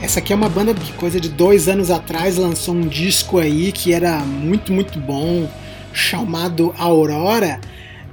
Essa 0.00 0.20
aqui 0.20 0.32
é 0.32 0.36
uma 0.36 0.48
banda 0.48 0.72
que 0.72 0.94
coisa 0.94 1.20
de 1.20 1.28
dois 1.28 1.68
anos 1.68 1.90
atrás 1.90 2.38
lançou 2.38 2.74
um 2.74 2.88
disco 2.88 3.38
aí 3.38 3.72
que 3.72 3.92
era 3.92 4.20
muito, 4.20 4.72
muito 4.72 4.98
bom, 4.98 5.46
chamado 5.92 6.74
Aurora. 6.78 7.60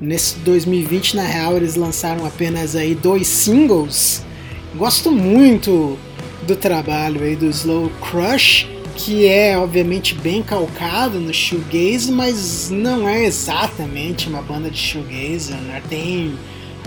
Nesse 0.02 0.40
2020, 0.40 1.16
na 1.16 1.24
real, 1.24 1.56
eles 1.56 1.76
lançaram 1.76 2.26
apenas 2.26 2.76
aí 2.76 2.94
dois 2.94 3.28
singles 3.28 4.28
Gosto 4.76 5.12
muito 5.12 5.98
do 6.46 6.56
trabalho 6.56 7.24
aí 7.24 7.36
do 7.36 7.48
Slow 7.48 7.92
Crush, 8.02 8.68
que 8.96 9.28
é 9.28 9.58
obviamente 9.58 10.14
bem 10.14 10.44
calcado 10.44 11.20
no 11.20 11.34
shoegaze, 11.34 12.12
mas 12.12 12.70
não 12.70 13.10
é 13.10 13.26
exatamente 13.26 14.30
uma 14.30 14.44
banda 14.44 14.70
de 14.70 14.78
shoegaze, 14.78 15.54
né? 15.54 15.82
Tem 15.90 16.36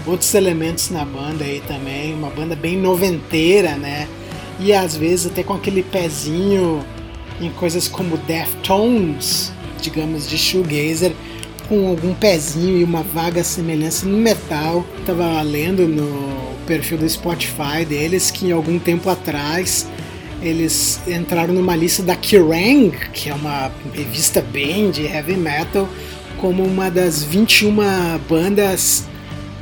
outros 0.06 0.32
elementos 0.34 0.90
na 0.90 1.04
banda 1.04 1.44
aí 1.44 1.60
também, 1.66 2.14
uma 2.14 2.30
banda 2.30 2.54
bem 2.54 2.76
noventeira, 2.76 3.76
né? 3.76 4.06
E 4.60 4.72
às 4.72 4.96
vezes 4.96 5.26
até 5.26 5.42
com 5.42 5.54
aquele 5.54 5.82
pezinho 5.82 6.84
em 7.40 7.50
coisas 7.50 7.88
como 7.88 8.16
Deftones, 8.16 9.52
digamos, 9.80 10.30
de 10.30 10.38
shoegazer, 10.38 11.12
com 11.68 11.88
algum 11.88 12.14
pezinho 12.14 12.78
e 12.78 12.84
uma 12.84 13.02
vaga 13.02 13.42
semelhança 13.42 14.06
no 14.06 14.18
metal. 14.18 14.86
Tava 15.04 15.42
lendo 15.42 15.88
no 15.88 16.51
perfil 16.62 16.98
do 16.98 17.08
Spotify 17.08 17.84
deles 17.86 18.30
que 18.30 18.50
algum 18.52 18.78
tempo 18.78 19.08
atrás 19.10 19.86
eles 20.42 21.00
entraram 21.06 21.54
numa 21.54 21.76
lista 21.76 22.02
da 22.02 22.16
Kerrang, 22.16 22.90
que 23.12 23.30
é 23.30 23.34
uma 23.34 23.70
revista 23.94 24.40
bem 24.40 24.90
de 24.90 25.04
heavy 25.04 25.36
metal, 25.36 25.88
como 26.38 26.64
uma 26.64 26.90
das 26.90 27.22
21 27.22 27.76
bandas 28.28 29.04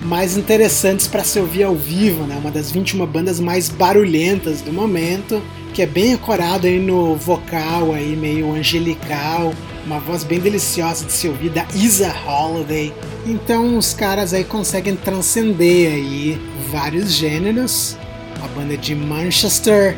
mais 0.01 0.39
interessantes 0.39 1.07
para 1.07 1.23
se 1.23 1.39
ouvir 1.39 1.65
ao 1.65 1.75
vivo, 1.75 2.25
né? 2.25 2.37
Uma 2.41 2.51
das 2.51 2.71
21 2.71 3.05
bandas 3.05 3.39
mais 3.39 3.69
barulhentas 3.69 4.63
do 4.63 4.73
momento, 4.73 5.43
que 5.75 5.83
é 5.83 5.87
bem 5.87 6.15
acorado 6.15 6.67
aí 6.67 6.79
no 6.79 7.15
vocal 7.17 7.93
aí 7.93 8.17
meio 8.17 8.51
angelical, 8.53 9.53
uma 9.91 9.99
voz 9.99 10.23
bem 10.23 10.39
deliciosa 10.39 11.05
de 11.05 11.13
se 11.13 11.27
ouvir 11.27 11.51
da 11.51 11.67
Isa 11.75 12.15
Holiday. 12.25 12.95
Então 13.27 13.77
os 13.77 13.93
caras 13.93 14.33
aí 14.33 14.45
conseguem 14.45 14.95
transcender 14.95 15.93
aí 15.93 16.41
vários 16.71 17.11
gêneros. 17.11 17.99
A 18.41 18.47
banda 18.57 18.77
de 18.77 18.95
Manchester 18.95 19.97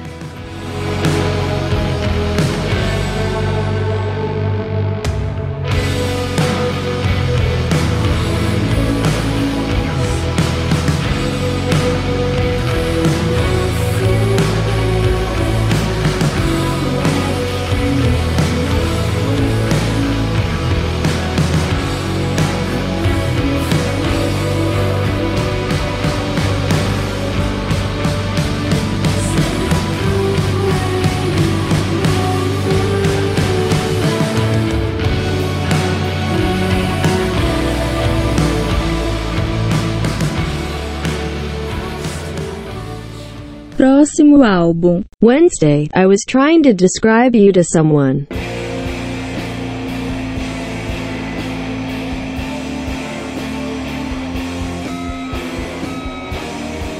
Álbum. 44.41 45.05
Wednesday, 45.21 45.89
I 45.95 46.07
was 46.07 46.21
trying 46.27 46.63
to 46.63 46.73
describe 46.73 47.37
you 47.37 47.53
to 47.53 47.63
someone. 47.63 48.27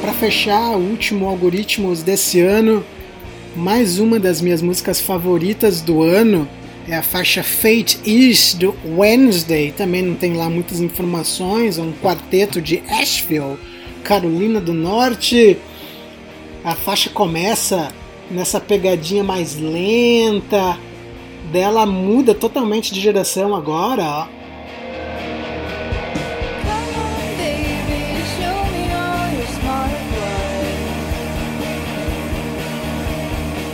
Para 0.01 0.13
fechar, 0.13 0.77
o 0.77 0.91
último 0.91 1.27
algoritmos 1.27 2.03
desse 2.03 2.41
ano, 2.41 2.85
mais 3.57 3.99
uma 3.99 4.19
das 4.19 4.41
minhas 4.41 4.61
músicas 4.61 5.01
favoritas 5.01 5.81
do 5.81 6.03
ano 6.03 6.47
é 6.89 6.97
a 6.97 7.03
faixa 7.03 7.43
Fate 7.43 7.99
Is 8.05 8.55
do 8.55 8.75
Wednesday. 8.85 9.73
Também 9.73 10.03
não 10.03 10.15
tem 10.15 10.35
lá 10.35 10.51
muitas 10.51 10.81
informações, 10.81 11.79
é 11.79 11.83
um 11.83 11.93
quarteto 11.93 12.61
de 12.61 12.83
Asheville, 12.89 13.57
Carolina 14.03 14.61
do 14.61 14.75
Norte. 14.75 15.57
A 16.65 16.75
faixa 16.75 17.11
começa 17.11 17.93
nessa 18.31 18.61
pegadinha 18.61 19.25
mais 19.25 19.59
lenta, 19.59 20.79
dela 21.51 21.85
muda 21.85 22.35
totalmente 22.35 22.93
de 22.93 23.01
geração 23.01 23.55
agora, 23.55 24.05
ó. 24.05 24.43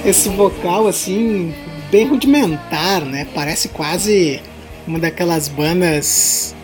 esse 0.09 0.29
vocal 0.31 0.87
assim, 0.87 1.55
bem 1.91 2.07
rudimentar, 2.07 3.05
né? 3.05 3.27
Parece 3.35 3.69
quase 3.69 4.41
uma 4.87 4.99
daquelas 4.99 5.49
bandas 5.49 6.55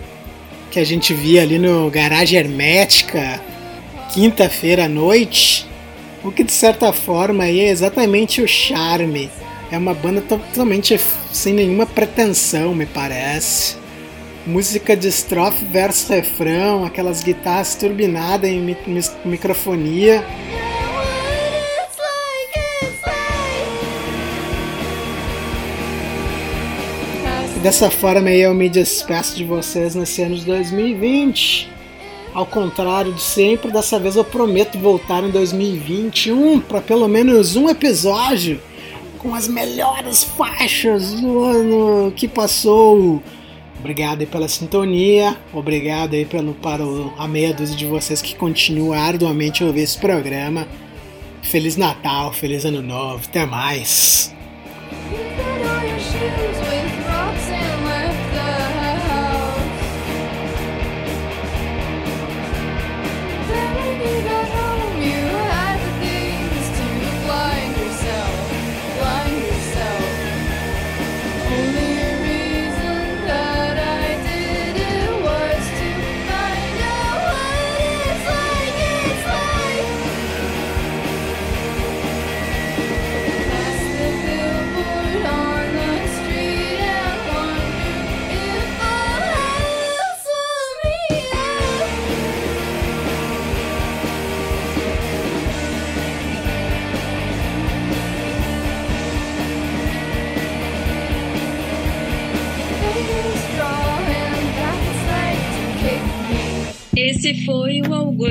que 0.70 0.78
a 0.78 0.84
gente 0.84 1.12
via 1.12 1.42
ali 1.42 1.58
no 1.58 1.90
Garagem 1.90 2.38
Hermética, 2.38 3.40
quinta-feira 4.12 4.86
à 4.86 4.88
noite. 4.88 5.66
O 6.24 6.32
que 6.32 6.42
de 6.42 6.52
certa 6.52 6.90
forma 6.90 7.44
é 7.46 7.68
exatamente 7.68 8.40
o 8.40 8.48
charme. 8.48 9.30
É 9.70 9.76
uma 9.76 9.92
banda 9.92 10.22
totalmente 10.22 10.98
sem 11.30 11.52
nenhuma 11.52 11.84
pretensão, 11.84 12.74
me 12.74 12.86
parece. 12.86 13.76
Música 14.46 14.96
de 14.96 15.08
estrofe 15.08 15.62
versus 15.66 16.08
refrão, 16.08 16.82
aquelas 16.82 17.22
guitarras 17.22 17.74
turbinadas 17.74 18.48
em 18.48 18.74
microfonia. 19.26 20.24
Dessa 27.62 27.90
forma 27.90 28.30
aí 28.30 28.40
eu 28.40 28.54
me 28.54 28.70
despeço 28.70 29.36
de 29.36 29.44
vocês 29.44 29.94
nesse 29.94 30.22
ano 30.22 30.36
de 30.36 30.46
2020. 30.46 31.73
Ao 32.34 32.44
contrário 32.44 33.12
de 33.12 33.22
sempre, 33.22 33.70
dessa 33.70 33.96
vez 33.96 34.16
eu 34.16 34.24
prometo 34.24 34.76
voltar 34.76 35.22
em 35.22 35.30
2021 35.30 36.58
para 36.60 36.80
pelo 36.80 37.06
menos 37.06 37.54
um 37.54 37.68
episódio 37.68 38.60
com 39.18 39.34
as 39.34 39.46
melhores 39.46 40.24
faixas 40.24 41.14
do 41.20 41.44
ano 41.44 42.12
que 42.12 42.26
passou. 42.26 43.22
Obrigado 43.78 44.20
aí 44.22 44.26
pela 44.26 44.48
sintonia, 44.48 45.36
obrigado 45.52 46.14
aí 46.14 46.24
pelo, 46.24 46.54
para 46.54 46.84
o, 46.84 47.12
a 47.16 47.28
meia 47.28 47.54
dúzia 47.54 47.76
de 47.76 47.86
vocês 47.86 48.20
que 48.20 48.34
continuam 48.34 48.98
arduamente 48.98 49.62
a 49.62 49.66
ouvir 49.66 49.82
esse 49.82 49.98
programa. 49.98 50.66
Feliz 51.40 51.76
Natal, 51.76 52.32
feliz 52.32 52.64
Ano 52.64 52.82
Novo, 52.82 53.22
até 53.28 53.46
mais! 53.46 54.34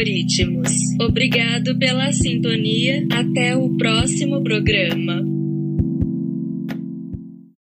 Algoritmos. 0.04 0.70
Obrigado 1.00 1.78
pela 1.80 2.12
sintonia. 2.12 3.08
Até 3.10 3.56
o 3.56 3.70
próximo 3.78 4.44
programa. 4.44 5.23